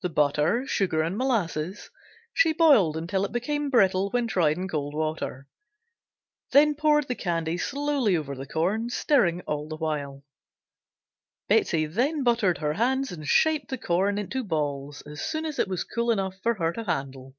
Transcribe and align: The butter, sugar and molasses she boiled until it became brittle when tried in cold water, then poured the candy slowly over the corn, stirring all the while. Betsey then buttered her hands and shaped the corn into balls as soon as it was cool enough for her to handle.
The 0.00 0.08
butter, 0.08 0.66
sugar 0.66 1.02
and 1.02 1.18
molasses 1.18 1.90
she 2.32 2.54
boiled 2.54 2.96
until 2.96 3.26
it 3.26 3.30
became 3.32 3.68
brittle 3.68 4.08
when 4.08 4.26
tried 4.26 4.56
in 4.56 4.66
cold 4.66 4.94
water, 4.94 5.48
then 6.52 6.74
poured 6.74 7.08
the 7.08 7.14
candy 7.14 7.58
slowly 7.58 8.16
over 8.16 8.34
the 8.34 8.46
corn, 8.46 8.88
stirring 8.88 9.42
all 9.42 9.68
the 9.68 9.76
while. 9.76 10.24
Betsey 11.46 11.84
then 11.84 12.22
buttered 12.22 12.56
her 12.56 12.72
hands 12.72 13.12
and 13.12 13.28
shaped 13.28 13.68
the 13.68 13.76
corn 13.76 14.16
into 14.16 14.42
balls 14.44 15.02
as 15.02 15.20
soon 15.20 15.44
as 15.44 15.58
it 15.58 15.68
was 15.68 15.84
cool 15.84 16.10
enough 16.10 16.36
for 16.42 16.54
her 16.54 16.72
to 16.72 16.84
handle. 16.84 17.34